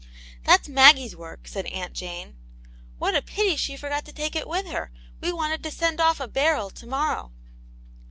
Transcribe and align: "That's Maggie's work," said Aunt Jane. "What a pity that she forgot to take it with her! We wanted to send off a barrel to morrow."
"That's 0.45 0.67
Maggie's 0.67 1.15
work," 1.15 1.47
said 1.47 1.67
Aunt 1.67 1.93
Jane. 1.93 2.35
"What 2.97 3.13
a 3.15 3.21
pity 3.21 3.51
that 3.51 3.59
she 3.59 3.77
forgot 3.77 4.03
to 4.05 4.11
take 4.11 4.35
it 4.35 4.47
with 4.49 4.65
her! 4.65 4.91
We 5.19 5.31
wanted 5.31 5.61
to 5.61 5.69
send 5.69 6.01
off 6.01 6.19
a 6.19 6.27
barrel 6.27 6.71
to 6.71 6.87
morrow." 6.87 7.31